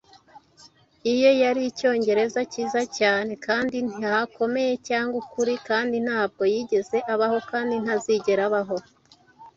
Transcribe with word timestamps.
Iye 1.11 1.29
yari 1.41 1.61
icyongereza 1.71 2.39
cyiza 2.51 2.81
cyane, 2.97 3.31
kandi 3.45 3.77
ntihakomeye 3.87 4.73
cyangwa 4.87 5.15
ukuri, 5.23 5.53
kandi 5.67 5.95
ntabwo 6.05 6.41
yigeze 6.53 6.97
abaho, 7.13 7.37
kandi 7.51 7.75
ntazigera 7.83 8.41
abaho; 8.49 8.77